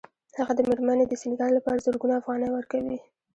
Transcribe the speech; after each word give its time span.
هغه 0.39 0.53
د 0.55 0.59
مېرمنې 0.69 1.05
د 1.07 1.13
سینګار 1.21 1.51
لپاره 1.57 1.83
زرګونه 1.85 2.13
افغانۍ 2.21 2.49
ورکوي 2.51 2.97